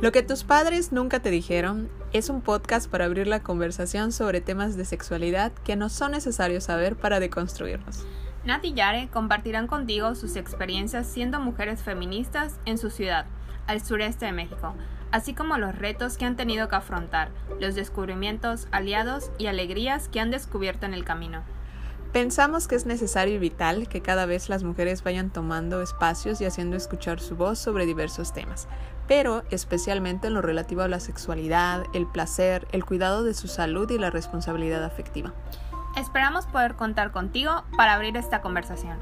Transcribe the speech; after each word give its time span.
Lo 0.00 0.12
que 0.12 0.22
tus 0.22 0.44
padres 0.44 0.92
nunca 0.92 1.20
te 1.20 1.30
dijeron 1.30 1.90
es 2.14 2.30
un 2.30 2.40
podcast 2.40 2.90
para 2.90 3.04
abrir 3.04 3.26
la 3.26 3.42
conversación 3.42 4.12
sobre 4.12 4.40
temas 4.40 4.78
de 4.78 4.86
sexualidad 4.86 5.52
que 5.52 5.76
no 5.76 5.90
son 5.90 6.12
necesarios 6.12 6.64
saber 6.64 6.96
para 6.96 7.20
deconstruirnos. 7.20 8.06
Nat 8.46 8.64
y 8.64 8.72
Yare 8.72 9.10
compartirán 9.12 9.66
contigo 9.66 10.14
sus 10.14 10.36
experiencias 10.36 11.06
siendo 11.06 11.38
mujeres 11.38 11.82
feministas 11.82 12.58
en 12.64 12.78
su 12.78 12.88
ciudad, 12.88 13.26
al 13.66 13.84
sureste 13.84 14.24
de 14.24 14.32
México, 14.32 14.74
así 15.10 15.34
como 15.34 15.58
los 15.58 15.76
retos 15.76 16.16
que 16.16 16.24
han 16.24 16.36
tenido 16.36 16.70
que 16.70 16.76
afrontar, 16.76 17.28
los 17.60 17.74
descubrimientos, 17.74 18.68
aliados 18.70 19.30
y 19.36 19.48
alegrías 19.48 20.08
que 20.08 20.20
han 20.20 20.30
descubierto 20.30 20.86
en 20.86 20.94
el 20.94 21.04
camino. 21.04 21.42
Pensamos 22.12 22.66
que 22.66 22.74
es 22.74 22.86
necesario 22.86 23.34
y 23.34 23.38
vital 23.38 23.86
que 23.86 24.00
cada 24.00 24.26
vez 24.26 24.48
las 24.48 24.64
mujeres 24.64 25.04
vayan 25.04 25.30
tomando 25.30 25.80
espacios 25.80 26.40
y 26.40 26.44
haciendo 26.44 26.76
escuchar 26.76 27.20
su 27.20 27.36
voz 27.36 27.60
sobre 27.60 27.86
diversos 27.86 28.32
temas, 28.32 28.66
pero 29.10 29.42
especialmente 29.50 30.28
en 30.28 30.34
lo 30.34 30.40
relativo 30.40 30.82
a 30.82 30.88
la 30.88 31.00
sexualidad, 31.00 31.82
el 31.94 32.06
placer, 32.06 32.68
el 32.70 32.84
cuidado 32.84 33.24
de 33.24 33.34
su 33.34 33.48
salud 33.48 33.90
y 33.90 33.98
la 33.98 34.08
responsabilidad 34.08 34.84
afectiva. 34.84 35.32
Esperamos 35.96 36.46
poder 36.46 36.76
contar 36.76 37.10
contigo 37.10 37.64
para 37.76 37.94
abrir 37.94 38.16
esta 38.16 38.40
conversación. 38.40 38.98